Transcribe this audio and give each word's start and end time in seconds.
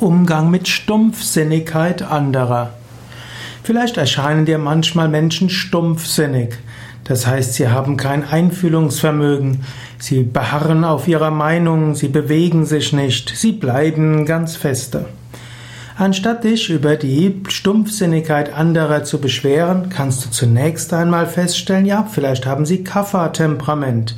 Umgang 0.00 0.48
mit 0.48 0.68
Stumpfsinnigkeit 0.68 2.02
anderer. 2.02 2.74
Vielleicht 3.64 3.96
erscheinen 3.96 4.44
dir 4.44 4.58
manchmal 4.58 5.08
Menschen 5.08 5.50
stumpfsinnig. 5.50 6.54
Das 7.02 7.26
heißt, 7.26 7.54
sie 7.54 7.68
haben 7.68 7.96
kein 7.96 8.22
Einfühlungsvermögen, 8.24 9.64
sie 9.98 10.22
beharren 10.22 10.84
auf 10.84 11.08
ihrer 11.08 11.32
Meinung, 11.32 11.96
sie 11.96 12.08
bewegen 12.08 12.64
sich 12.64 12.92
nicht, 12.92 13.32
sie 13.34 13.52
bleiben 13.52 14.24
ganz 14.24 14.54
feste. 14.54 15.06
Anstatt 15.96 16.44
dich 16.44 16.70
über 16.70 16.94
die 16.94 17.42
Stumpfsinnigkeit 17.48 18.54
anderer 18.54 19.02
zu 19.02 19.20
beschweren, 19.20 19.88
kannst 19.88 20.24
du 20.24 20.30
zunächst 20.30 20.92
einmal 20.92 21.26
feststellen, 21.26 21.86
ja, 21.86 22.06
vielleicht 22.08 22.46
haben 22.46 22.66
sie 22.66 22.84
Kapha-Temperament. 22.84 24.14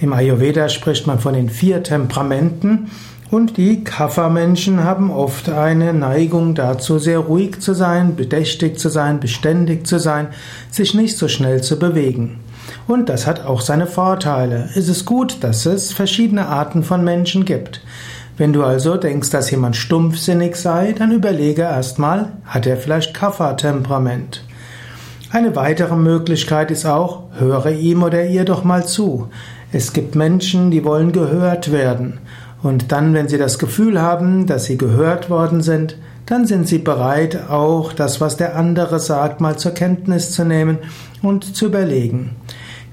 Im 0.00 0.14
Ayurveda 0.14 0.70
spricht 0.70 1.06
man 1.06 1.18
von 1.18 1.34
den 1.34 1.50
vier 1.50 1.82
Temperamenten 1.82 2.90
und 3.30 3.56
die 3.56 3.84
Kapha-Menschen 3.84 4.82
haben 4.82 5.10
oft 5.10 5.48
eine 5.48 5.92
Neigung 5.92 6.54
dazu, 6.54 6.98
sehr 6.98 7.20
ruhig 7.20 7.60
zu 7.60 7.74
sein, 7.74 8.16
bedächtig 8.16 8.78
zu 8.78 8.88
sein, 8.88 9.20
beständig 9.20 9.86
zu 9.86 9.98
sein, 9.98 10.28
sich 10.70 10.94
nicht 10.94 11.16
so 11.16 11.28
schnell 11.28 11.62
zu 11.62 11.78
bewegen. 11.78 12.40
Und 12.88 13.08
das 13.08 13.26
hat 13.26 13.44
auch 13.44 13.60
seine 13.60 13.86
Vorteile. 13.86 14.68
Es 14.74 14.88
ist 14.88 15.04
gut, 15.04 15.44
dass 15.44 15.64
es 15.64 15.92
verschiedene 15.92 16.46
Arten 16.46 16.82
von 16.82 17.04
Menschen 17.04 17.44
gibt. 17.44 17.80
Wenn 18.36 18.52
du 18.52 18.64
also 18.64 18.96
denkst, 18.96 19.30
dass 19.30 19.50
jemand 19.50 19.76
stumpfsinnig 19.76 20.56
sei, 20.56 20.92
dann 20.92 21.12
überlege 21.12 21.62
erstmal, 21.62 22.32
hat 22.44 22.66
er 22.66 22.76
vielleicht 22.76 23.14
Kapha-Temperament? 23.14 24.44
Eine 25.30 25.54
weitere 25.54 25.94
Möglichkeit 25.94 26.72
ist 26.72 26.86
auch, 26.86 27.24
höre 27.38 27.70
ihm 27.70 28.02
oder 28.02 28.24
ihr 28.24 28.44
doch 28.44 28.64
mal 28.64 28.84
zu. 28.84 29.28
Es 29.70 29.92
gibt 29.92 30.16
Menschen, 30.16 30.72
die 30.72 30.84
wollen 30.84 31.12
gehört 31.12 31.70
werden. 31.70 32.18
Und 32.62 32.92
dann, 32.92 33.14
wenn 33.14 33.28
sie 33.28 33.38
das 33.38 33.58
Gefühl 33.58 34.00
haben, 34.00 34.46
dass 34.46 34.64
sie 34.64 34.76
gehört 34.76 35.30
worden 35.30 35.62
sind, 35.62 35.96
dann 36.26 36.46
sind 36.46 36.68
sie 36.68 36.78
bereit, 36.78 37.48
auch 37.48 37.92
das, 37.92 38.20
was 38.20 38.36
der 38.36 38.56
andere 38.56 39.00
sagt, 39.00 39.40
mal 39.40 39.56
zur 39.58 39.72
Kenntnis 39.72 40.30
zu 40.30 40.44
nehmen 40.44 40.78
und 41.22 41.56
zu 41.56 41.66
überlegen. 41.66 42.36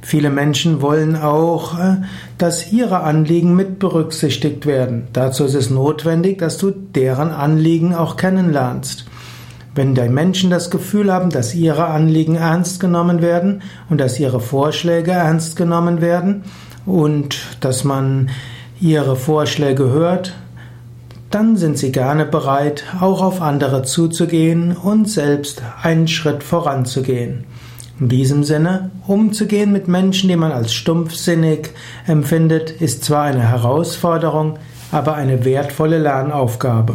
Viele 0.01 0.29
Menschen 0.29 0.81
wollen 0.81 1.15
auch, 1.15 1.77
äh, 1.77 1.97
dass 2.37 2.71
ihre 2.71 3.01
Anliegen 3.01 3.55
mit 3.55 3.77
berücksichtigt 3.77 4.65
werden. 4.65 5.07
Dazu 5.11 5.43
ist 5.43 5.53
es 5.53 5.69
notwendig, 5.69 6.37
dass 6.37 6.57
du 6.57 6.71
deren 6.71 7.29
Anliegen 7.29 7.93
auch 7.93 8.15
kennenlernst. 8.15 9.05
Wenn 9.75 9.93
die 9.93 10.09
Menschen 10.09 10.49
das 10.49 10.71
Gefühl 10.71 11.11
haben, 11.11 11.29
dass 11.29 11.53
ihre 11.53 11.87
Anliegen 11.87 12.35
ernst 12.35 12.79
genommen 12.79 13.21
werden 13.21 13.61
und 13.89 13.99
dass 13.99 14.19
ihre 14.19 14.39
Vorschläge 14.39 15.11
ernst 15.11 15.55
genommen 15.55 16.01
werden 16.01 16.43
und 16.85 17.37
dass 17.59 17.83
man 17.83 18.29
ihre 18.79 19.15
Vorschläge 19.15 19.89
hört, 19.89 20.33
dann 21.29 21.57
sind 21.57 21.77
sie 21.77 21.91
gerne 21.91 22.25
bereit, 22.25 22.85
auch 23.01 23.21
auf 23.21 23.41
andere 23.41 23.83
zuzugehen 23.83 24.75
und 24.75 25.09
selbst 25.09 25.61
einen 25.81 26.07
Schritt 26.07 26.43
voranzugehen. 26.43 27.43
In 27.99 28.09
diesem 28.09 28.43
Sinne, 28.43 28.91
umzugehen 29.07 29.71
mit 29.71 29.87
Menschen, 29.87 30.29
die 30.29 30.35
man 30.35 30.51
als 30.51 30.73
stumpfsinnig 30.73 31.71
empfindet, 32.05 32.69
ist 32.69 33.03
zwar 33.03 33.23
eine 33.23 33.49
Herausforderung, 33.49 34.59
aber 34.91 35.15
eine 35.15 35.43
wertvolle 35.43 35.97
Lernaufgabe. 35.97 36.93